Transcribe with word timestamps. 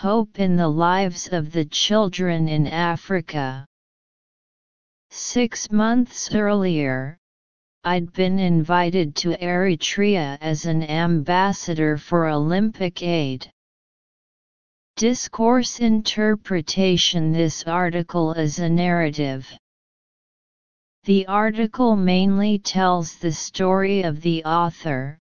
Hope 0.00 0.38
in 0.38 0.56
the 0.56 0.68
Lives 0.68 1.32
of 1.32 1.52
the 1.52 1.64
Children 1.64 2.48
in 2.48 2.66
Africa. 2.66 3.64
Six 5.08 5.72
months 5.72 6.34
earlier, 6.34 7.16
I'd 7.82 8.12
been 8.12 8.38
invited 8.38 9.16
to 9.16 9.30
Eritrea 9.42 10.36
as 10.42 10.66
an 10.66 10.82
ambassador 10.82 11.96
for 11.96 12.28
Olympic 12.28 13.02
Aid. 13.02 13.50
Discourse 14.96 15.80
interpretation 15.80 17.32
This 17.32 17.62
article 17.62 18.34
is 18.34 18.58
a 18.58 18.68
narrative. 18.68 19.50
The 21.04 21.26
article 21.26 21.96
mainly 21.96 22.58
tells 22.58 23.16
the 23.16 23.32
story 23.32 24.02
of 24.02 24.20
the 24.20 24.44
author, 24.44 25.18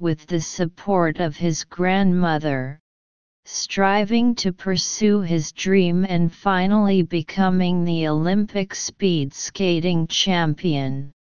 with 0.00 0.26
the 0.26 0.40
support 0.40 1.20
of 1.20 1.36
his 1.36 1.62
grandmother, 1.62 2.79
striving 3.52 4.32
to 4.36 4.52
pursue 4.52 5.22
his 5.22 5.50
dream 5.50 6.04
and 6.04 6.32
finally 6.32 7.02
becoming 7.02 7.84
the 7.84 8.06
Olympic 8.06 8.72
speed 8.72 9.34
skating 9.34 10.06
champion. 10.06 11.12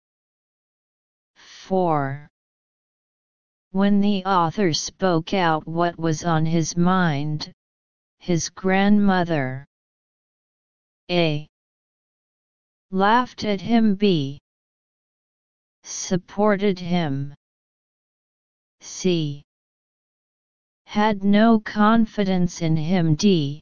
4. 1.35 2.29
When 3.71 3.99
the 3.99 4.23
author 4.25 4.73
spoke 4.73 5.33
out 5.33 5.67
what 5.67 5.97
was 5.97 6.23
on 6.23 6.45
his 6.45 6.77
mind, 6.77 7.51
his 8.19 8.49
grandmother 8.49 9.65
A. 11.09 11.47
Laughed 12.91 13.43
at 13.43 13.61
him 13.61 13.95
B. 13.95 14.39
Supported 15.83 16.77
him 16.77 17.33
C. 18.81 19.43
Had 20.89 21.23
no 21.23 21.59
confidence 21.59 22.63
in 22.63 22.75
him 22.75 23.13
D. 23.13 23.61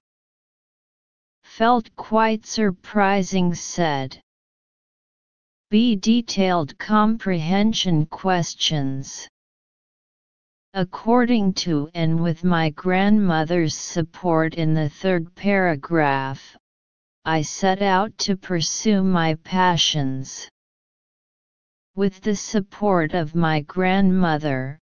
Felt 1.43 1.93
quite 1.97 2.45
surprising 2.45 3.53
said 3.53 4.21
B. 5.69 5.97
Detailed 5.97 6.77
comprehension 6.77 8.05
questions. 8.05 9.27
According 10.73 11.55
to 11.65 11.89
and 11.93 12.23
with 12.23 12.45
my 12.45 12.69
grandmother's 12.69 13.75
support 13.75 14.53
in 14.53 14.73
the 14.73 14.87
third 14.87 15.35
paragraph, 15.35 16.55
I 17.25 17.41
set 17.41 17.81
out 17.81 18.17
to 18.19 18.37
pursue 18.37 19.03
my 19.03 19.35
passions. 19.43 20.47
With 21.93 22.21
the 22.21 22.37
support 22.37 23.13
of 23.13 23.35
my 23.35 23.59
grandmother, 23.59 24.79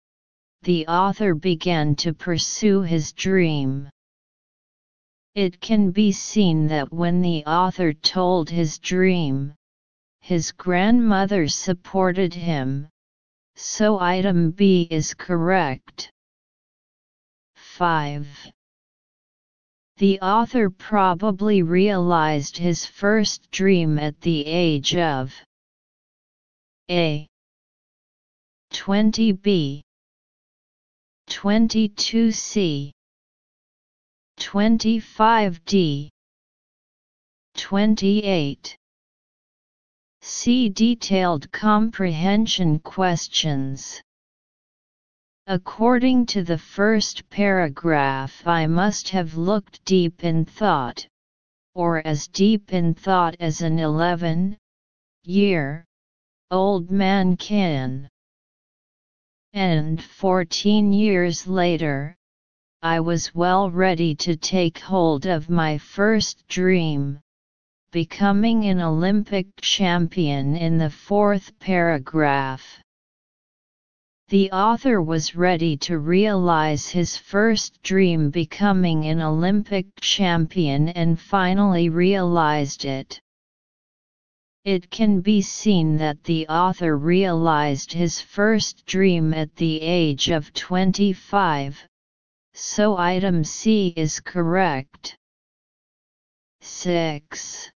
the 0.65 0.87
author 0.87 1.35
began 1.35 1.95
to 1.95 2.15
pursue 2.15 2.81
his 2.81 3.13
dream. 3.13 3.91
It 5.35 5.61
can 5.61 5.91
be 5.91 6.11
seen 6.11 6.69
that 6.69 6.91
when 6.91 7.21
the 7.21 7.45
author 7.45 7.93
told 7.93 8.49
his 8.49 8.79
dream, 8.79 9.55
his 10.23 10.53
grandmother 10.53 11.49
supported 11.49 12.33
him, 12.33 12.89
so 13.57 13.99
item 13.99 14.53
B 14.53 14.89
is 14.91 15.13
correct. 15.13 16.11
5. 17.57 18.27
The 19.99 20.19
author 20.21 20.71
probably 20.71 21.63
realized 21.63 22.57
his 22.57 22.87
first 22.87 23.51
dream 23.51 23.99
at 23.99 24.19
the 24.23 24.47
age 24.47 24.97
of 24.97 25.35
A. 26.91 27.27
20b 28.73 29.83
22c 31.29 32.91
25d 34.39 36.09
28 37.55 38.77
See 40.27 40.71
detailed 40.71 41.53
comprehension 41.53 42.79
questions. 42.79 44.01
According 45.47 46.25
to 46.27 46.43
the 46.43 46.57
first 46.57 47.29
paragraph 47.29 48.47
I 48.47 48.67
must 48.67 49.11
have 49.11 49.37
looked 49.37 49.85
deep 49.85 50.25
in 50.25 50.47
thought, 50.47 51.07
or 51.75 52.07
as 52.07 52.27
deep 52.27 52.73
in 52.73 52.95
thought 52.95 53.37
as 53.39 53.61
an 53.61 53.79
11 53.79 54.57
year 55.25 55.85
old 56.51 56.91
man 56.91 57.37
can. 57.37 58.09
And 59.57 60.03
14 60.03 60.93
years 60.93 61.47
later, 61.47 62.17
I 62.83 62.99
was 62.99 63.37
well 63.37 63.71
ready 63.71 64.17
to 64.17 64.35
take 64.35 64.81
hold 64.81 65.27
of 65.27 65.49
my 65.49 65.79
first 65.79 66.49
dream, 66.49 67.21
becoming 67.93 68.65
an 68.65 68.81
Olympic 68.81 69.47
champion 69.61 70.57
in 70.57 70.77
the 70.77 70.91
fourth 70.91 71.57
paragraph. 71.61 72.81
The 74.29 74.51
author 74.51 75.01
was 75.01 75.37
ready 75.37 75.77
to 75.87 76.01
realize 76.01 76.89
his 76.89 77.17
first 77.17 77.81
dream 77.85 78.31
becoming 78.31 79.05
an 79.05 79.23
Olympic 79.23 79.87
champion 80.01 80.89
and 80.89 81.21
finally 81.21 81.91
realized 81.91 82.85
it. 82.85 83.21
It 84.65 84.89
can 84.91 85.21
be 85.21 85.43
seen 85.43 85.99
that 85.99 86.25
the 86.25 86.49
author 86.49 86.97
realized 86.97 87.93
his 87.93 88.23
first 88.23 88.87
dream 88.87 89.35
at 89.35 89.55
the 89.57 89.83
age 89.83 90.31
of 90.31 90.55
25, 90.55 91.87
so 92.55 92.97
item 92.97 93.45
C 93.45 93.93
is 93.95 94.21
correct. 94.21 95.19
6. 96.63 97.71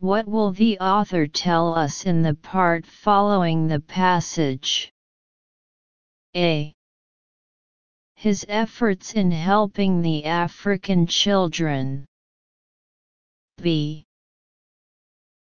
What 0.00 0.28
will 0.28 0.52
the 0.52 0.78
author 0.80 1.26
tell 1.26 1.74
us 1.74 2.04
in 2.04 2.20
the 2.20 2.34
part 2.34 2.84
following 2.84 3.68
the 3.68 3.80
passage? 3.80 4.92
A. 6.36 6.74
His 8.16 8.44
efforts 8.50 9.14
in 9.14 9.30
helping 9.30 10.02
the 10.02 10.26
African 10.26 11.06
children. 11.06 12.04
B. 13.56 14.04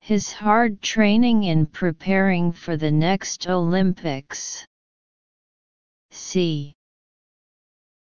His 0.04 0.34
hard 0.34 0.82
training 0.82 1.46
in 1.46 1.66
preparing 1.66 2.52
for 2.52 2.76
the 2.78 2.92
next 2.92 3.48
Olympics. 3.48 4.66
C. 6.12 6.74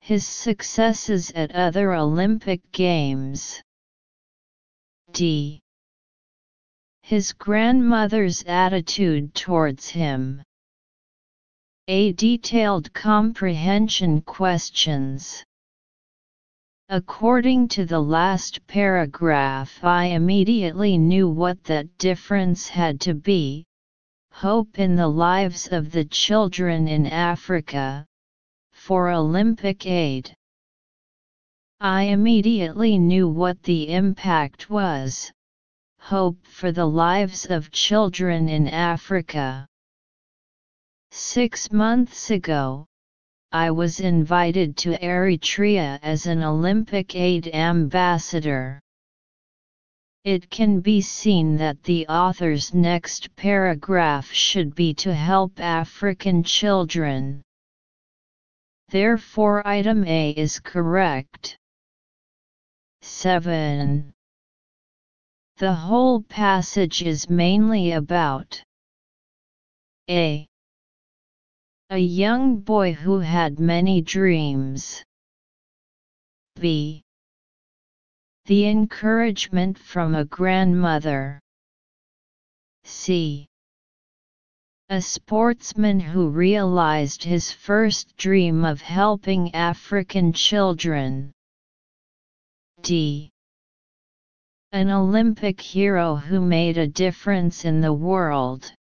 His 0.00 0.26
successes 0.26 1.30
at 1.32 1.52
other 1.52 1.94
Olympic 1.94 2.60
Games. 2.72 3.62
D 5.12 5.62
his 7.08 7.32
grandmother's 7.32 8.42
attitude 8.42 9.34
towards 9.34 9.88
him. 9.88 10.42
A 11.86 12.12
detailed 12.12 12.92
comprehension 12.92 14.20
questions. 14.20 15.42
According 16.90 17.68
to 17.68 17.84
the 17.84 18.00
last 18.00 18.66
paragraph, 18.66 19.84
I 19.84 20.06
immediately 20.06 20.96
knew 20.96 21.28
what 21.28 21.62
that 21.64 21.98
difference 21.98 22.66
had 22.66 22.98
to 23.02 23.12
be 23.12 23.66
hope 24.32 24.78
in 24.78 24.96
the 24.96 25.08
lives 25.08 25.68
of 25.70 25.92
the 25.92 26.06
children 26.06 26.88
in 26.88 27.06
Africa, 27.06 28.06
for 28.72 29.10
Olympic 29.10 29.84
aid. 29.84 30.34
I 31.78 32.04
immediately 32.04 32.96
knew 32.96 33.28
what 33.28 33.62
the 33.62 33.92
impact 33.92 34.70
was 34.70 35.30
Hope 36.00 36.46
for 36.46 36.72
the 36.72 36.86
Lives 36.86 37.44
of 37.50 37.70
Children 37.70 38.48
in 38.48 38.66
Africa. 38.66 39.68
Six 41.10 41.70
months 41.70 42.30
ago, 42.30 42.87
I 43.52 43.70
was 43.70 44.00
invited 44.00 44.76
to 44.78 44.98
Eritrea 45.02 45.98
as 46.02 46.26
an 46.26 46.42
Olympic 46.42 47.14
aid 47.14 47.48
ambassador. 47.48 48.78
It 50.24 50.50
can 50.50 50.80
be 50.80 51.00
seen 51.00 51.56
that 51.56 51.82
the 51.82 52.06
author's 52.08 52.74
next 52.74 53.34
paragraph 53.36 54.30
should 54.30 54.74
be 54.74 54.92
to 54.94 55.14
help 55.14 55.58
African 55.60 56.42
children. 56.42 57.40
Therefore 58.90 59.66
item 59.66 60.04
A 60.04 60.30
is 60.30 60.60
correct. 60.60 61.56
7. 63.00 64.12
The 65.56 65.74
whole 65.74 66.22
passage 66.22 67.02
is 67.02 67.30
mainly 67.30 67.92
about 67.92 68.62
a. 70.10 70.46
A 71.90 71.96
young 71.96 72.60
boy 72.60 72.92
who 72.92 73.18
had 73.18 73.58
many 73.58 74.02
dreams. 74.02 75.02
b. 76.60 77.02
The 78.44 78.68
encouragement 78.68 79.78
from 79.78 80.14
a 80.14 80.26
grandmother. 80.26 81.40
c. 82.84 83.46
A 84.90 85.00
sportsman 85.00 85.98
who 85.98 86.28
realized 86.28 87.24
his 87.24 87.52
first 87.52 88.14
dream 88.18 88.66
of 88.66 88.82
helping 88.82 89.54
African 89.54 90.34
children. 90.34 91.32
D. 92.82 93.30
An 94.72 94.90
Olympic 94.90 95.58
hero 95.58 96.16
who 96.16 96.42
made 96.42 96.76
a 96.76 96.86
difference 96.86 97.64
in 97.64 97.80
the 97.80 97.94
world. 97.94 98.74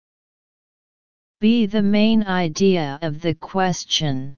B. 1.45 1.67
The 1.67 1.83
main 1.83 2.23
idea 2.23 2.99
of 3.03 3.21
the 3.21 3.35
question. 3.35 4.35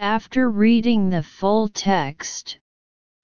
After 0.00 0.50
reading 0.50 1.08
the 1.08 1.22
full 1.22 1.68
text, 1.68 2.58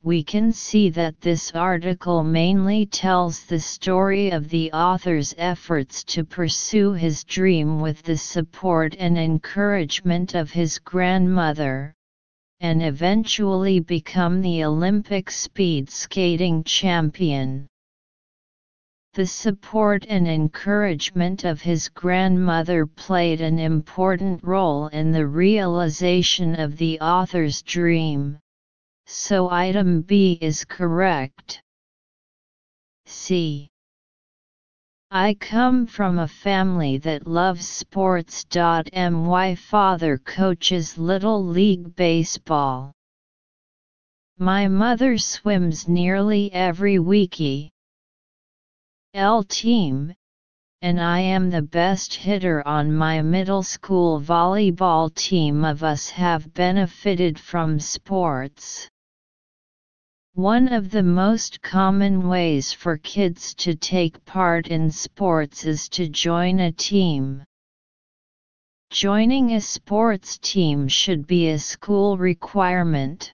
we 0.05 0.23
can 0.23 0.53
see 0.53 0.89
that 0.91 1.21
this 1.21 1.51
article 1.51 2.23
mainly 2.23 2.87
tells 2.87 3.45
the 3.45 3.59
story 3.59 4.31
of 4.31 4.49
the 4.51 4.71
author's 4.71 5.35
efforts 5.37 6.05
to 6.15 6.25
pursue 6.25 6.93
his 6.93 7.25
dream 7.25 7.81
with 7.81 8.05
the 8.05 8.17
support 8.17 8.95
and 9.01 9.19
encouragement 9.19 10.37
of 10.37 10.53
his 10.53 10.79
grandmother, 10.79 11.93
and 12.61 12.85
eventually 12.85 13.81
become 13.81 14.43
the 14.43 14.63
Olympic 14.63 15.29
speed 15.29 15.91
skating 15.91 16.63
champion. 16.63 17.67
The 19.15 19.27
support 19.27 20.07
and 20.09 20.29
encouragement 20.29 21.45
of 21.45 21.63
his 21.63 21.89
grandmother 21.89 22.87
played 22.87 23.41
an 23.41 23.59
important 23.59 24.43
role 24.45 24.89
in 24.89 25.13
the 25.13 25.27
realization 25.27 26.55
of 26.61 26.77
the 26.77 27.01
author's 27.01 27.63
dream 27.63 28.39
so 29.11 29.49
item 29.49 30.03
B 30.03 30.37
is 30.43 30.67
correct. 30.67 31.63
C. 33.07 33.71
I 35.11 35.33
come 35.33 35.87
from 35.87 36.19
a 36.19 36.29
family 36.29 36.99
that 36.99 37.27
loves 37.27 37.67
sports. 37.67 38.45
My 38.53 39.55
father 39.55 40.19
coaches 40.19 40.99
Little 40.99 41.43
League 41.43 41.97
Baseball. 41.97 42.93
My 44.39 44.69
mother 44.69 45.17
swims 45.17 45.89
nearly 45.89 46.53
every 46.53 46.99
weeky. 46.99 47.71
L 49.19 49.43
team, 49.43 50.15
and 50.81 51.01
I 51.01 51.19
am 51.19 51.51
the 51.51 51.61
best 51.61 52.15
hitter 52.15 52.63
on 52.65 52.95
my 52.95 53.21
middle 53.21 53.65
school 53.65 54.21
volleyball 54.21 55.13
team 55.13 55.65
of 55.65 55.83
us 55.83 56.09
have 56.11 56.55
benefited 56.55 57.37
from 57.37 57.81
sports. 57.81 58.89
One 60.35 60.73
of 60.73 60.93
the 60.93 61.03
most 61.03 61.61
common 61.63 62.29
ways 62.29 62.73
for 62.73 62.97
kids 62.97 63.57
to 63.57 63.75
take 63.75 64.25
part 64.25 64.69
in 64.69 64.89
sports 64.89 65.65
is 65.65 65.89
to 65.89 66.09
join 66.09 66.61
a 66.61 66.71
team. 66.71 67.43
Joining 68.91 69.55
a 69.55 69.61
sports 69.61 70.39
team 70.39 70.87
should 70.87 71.27
be 71.27 71.49
a 71.49 71.59
school 71.59 72.17
requirement. 72.19 73.33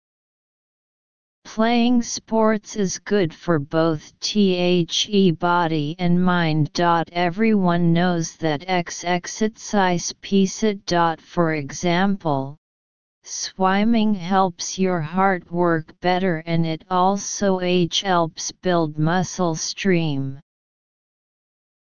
Playing 1.44 2.02
sports 2.02 2.75
is 2.75 2.99
good 2.99 3.32
for 3.32 3.58
both 3.58 4.12
the 4.20 5.31
body 5.38 5.94
and 5.99 6.25
mind. 6.25 6.70
Everyone 6.81 7.93
knows 7.93 8.37
that 8.37 8.64
exercise 8.67 10.12
piece. 10.20 10.62
It. 10.62 11.20
For 11.20 11.55
example, 11.55 12.58
Swimming 13.26 14.12
helps 14.12 14.79
your 14.79 15.00
heart 15.00 15.50
work 15.50 15.99
better 16.00 16.43
and 16.44 16.67
it 16.67 16.85
also 16.91 17.58
helps 18.02 18.52
build 18.52 18.99
muscle 18.99 19.55
stream. 19.55 20.41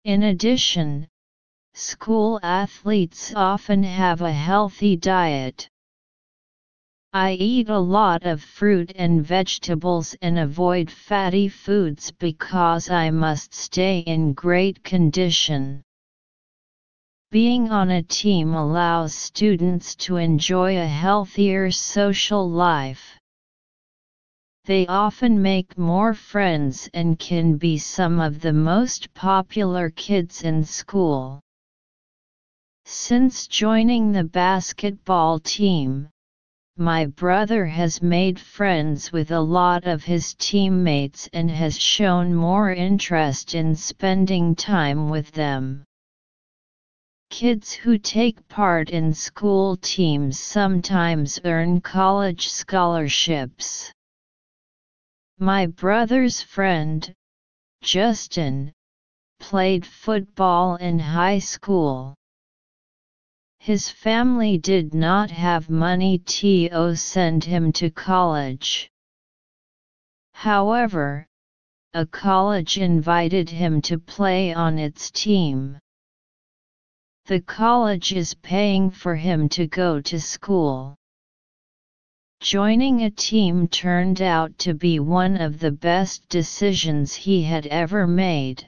In 0.06 0.24
addition, 0.24 1.10
school 1.74 2.40
athletes 2.44 3.34
often 3.36 3.84
have 3.84 4.22
a 4.22 4.32
healthy 4.32 4.96
diet. 4.96 5.68
I 7.16 7.34
eat 7.34 7.70
a 7.70 7.78
lot 7.78 8.24
of 8.24 8.42
fruit 8.42 8.92
and 8.96 9.24
vegetables 9.24 10.16
and 10.24 10.40
avoid 10.40 10.90
fatty 10.90 11.48
foods 11.48 12.10
because 12.10 12.90
I 12.90 13.12
must 13.12 13.54
stay 13.54 14.00
in 14.00 14.34
great 14.34 14.84
condition. 14.84 15.84
Being 17.30 17.70
on 17.70 17.92
a 17.92 18.02
team 18.02 18.56
allows 18.56 19.14
students 19.14 19.96
to 19.98 20.18
enjoy 20.18 20.80
a 20.80 20.88
healthier 20.88 21.70
social 21.70 22.50
life. 22.50 23.16
They 24.66 24.88
often 24.88 25.40
make 25.40 25.78
more 25.78 26.16
friends 26.16 26.90
and 26.96 27.20
can 27.20 27.58
be 27.58 27.78
some 27.78 28.20
of 28.20 28.42
the 28.42 28.54
most 28.54 29.14
popular 29.14 29.92
kids 29.92 30.42
in 30.42 30.64
school. 30.64 31.42
Since 32.86 33.46
joining 33.46 34.12
the 34.12 34.24
basketball 34.24 35.40
team, 35.40 36.10
my 36.78 37.06
brother 37.06 37.68
has 37.68 38.02
made 38.02 38.40
friends 38.40 39.12
with 39.12 39.30
a 39.30 39.40
lot 39.40 39.86
of 39.86 40.04
his 40.04 40.34
teammates 40.34 41.30
and 41.32 41.52
has 41.52 41.80
shown 41.80 42.34
more 42.34 42.72
interest 42.72 43.54
in 43.54 43.76
spending 43.76 44.56
time 44.56 45.08
with 45.08 45.30
them. 45.32 45.84
Kids 47.30 47.74
who 47.74 48.00
take 48.00 48.48
part 48.48 48.90
in 48.90 49.14
school 49.14 49.78
teams 49.78 50.40
sometimes 50.40 51.40
earn 51.46 51.80
college 51.80 52.50
scholarships. 52.50 53.92
My 55.38 55.68
brother's 55.68 56.42
friend, 56.42 57.14
Justin, 57.82 58.72
played 59.40 59.86
football 59.86 60.78
in 60.78 60.98
high 60.98 61.40
school. 61.40 62.16
His 63.64 63.90
family 63.90 64.58
did 64.58 64.94
not 64.94 65.32
have 65.32 65.70
money 65.70 66.18
to 66.18 66.96
send 66.98 67.46
him 67.46 67.72
to 67.72 67.90
college. 67.90 68.92
However, 70.34 71.26
a 71.94 72.06
college 72.06 72.78
invited 72.78 73.50
him 73.50 73.82
to 73.84 73.98
play 73.98 74.54
on 74.54 74.78
its 74.78 75.10
team. 75.12 75.80
The 77.28 77.40
college 77.40 78.12
is 78.12 78.34
paying 78.34 78.90
for 78.90 79.16
him 79.16 79.48
to 79.56 79.66
go 79.66 80.02
to 80.02 80.20
school. 80.20 80.98
Joining 82.42 83.04
a 83.04 83.12
team 83.12 83.70
turned 83.70 84.22
out 84.22 84.58
to 84.58 84.74
be 84.74 85.00
one 85.00 85.38
of 85.38 85.62
the 85.62 85.72
best 85.72 86.28
decisions 86.28 87.16
he 87.16 87.44
had 87.44 87.66
ever 87.68 88.08
made. 88.08 88.68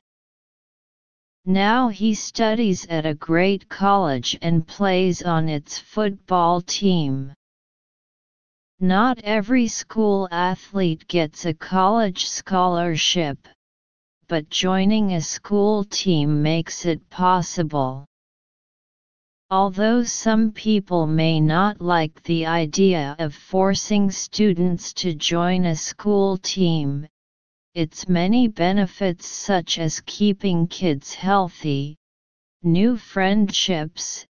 Now 1.47 1.89
he 1.89 2.15
studies 2.15 2.87
at 2.87 3.05
a 3.05 3.13
great 3.13 3.69
college 3.69 4.35
and 4.41 4.67
plays 4.67 5.21
on 5.21 5.47
its 5.47 5.77
football 5.77 6.61
team. 6.61 7.33
Not 8.79 9.19
every 9.19 9.67
school 9.67 10.27
athlete 10.31 11.07
gets 11.07 11.45
a 11.45 11.53
college 11.53 12.25
scholarship, 12.27 13.37
but 14.27 14.49
joining 14.49 15.13
a 15.13 15.21
school 15.21 15.83
team 15.83 16.41
makes 16.41 16.83
it 16.83 17.09
possible. 17.11 18.05
Although 19.51 20.03
some 20.03 20.51
people 20.51 21.05
may 21.05 21.39
not 21.39 21.79
like 21.79 22.23
the 22.23 22.47
idea 22.47 23.15
of 23.19 23.35
forcing 23.35 24.09
students 24.09 24.91
to 24.93 25.13
join 25.13 25.65
a 25.65 25.75
school 25.75 26.37
team, 26.37 27.07
its 27.75 28.07
many 28.07 28.47
benefits 28.47 29.27
such 29.27 29.77
as 29.79 30.01
keeping 30.05 30.65
kids 30.65 31.13
healthy, 31.13 31.97
new 32.63 32.95
friendships, 32.95 34.25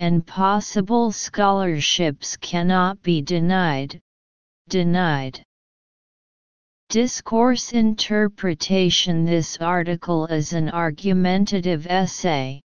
and 0.00 0.26
possible 0.26 1.12
scholarships 1.12 2.36
cannot 2.36 3.00
be 3.02 3.22
denied. 3.22 4.00
Denied. 4.68 5.44
Discourse 6.88 7.72
interpretation 7.72 9.24
This 9.24 9.58
article 9.58 10.26
is 10.26 10.52
an 10.52 10.68
argumentative 10.68 11.86
essay. 11.86 12.60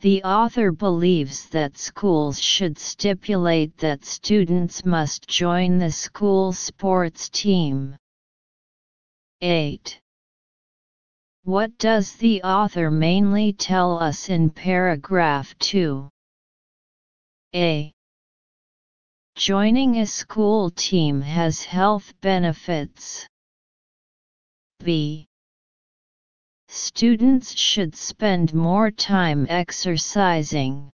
The 0.00 0.22
author 0.22 0.70
believes 0.70 1.48
that 1.48 1.78
schools 1.78 2.38
should 2.38 2.78
stipulate 2.78 3.78
that 3.78 4.04
students 4.04 4.84
must 4.84 5.26
join 5.26 5.78
the 5.78 5.90
school 5.90 6.52
sports 6.52 7.30
team. 7.30 7.96
8. 9.42 10.00
What 11.44 11.76
does 11.78 12.16
the 12.16 12.42
author 12.42 12.90
mainly 12.90 13.52
tell 13.52 13.98
us 13.98 14.30
in 14.30 14.50
paragraph 14.50 15.54
2? 15.58 16.08
A. 17.54 17.92
Joining 19.36 19.98
a 19.98 20.06
school 20.06 20.70
team 20.70 21.20
has 21.20 21.62
health 21.62 22.14
benefits. 22.22 23.26
B. 24.82 25.26
Students 26.68 27.54
should 27.54 27.94
spend 27.94 28.54
more 28.54 28.90
time 28.90 29.46
exercising. 29.50 30.90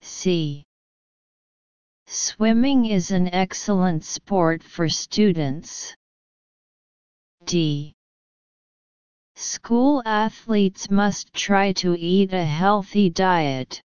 C. 0.00 0.64
Swimming 2.06 2.86
is 2.86 3.10
an 3.10 3.28
excellent 3.34 4.04
sport 4.04 4.62
for 4.62 4.88
students. 4.88 5.94
D. 7.44 7.94
School 9.34 10.02
athletes 10.04 10.90
must 10.90 11.32
try 11.32 11.72
to 11.72 11.96
eat 11.98 12.32
a 12.32 12.44
healthy 12.44 13.10
diet. 13.10 13.82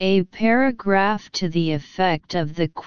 A 0.00 0.24
paragraph 0.24 1.30
to 1.32 1.48
the 1.48 1.72
effect 1.72 2.34
of 2.34 2.54
the 2.54 2.68